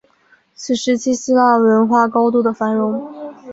[0.55, 3.35] 此时期希腊文化高度的繁荣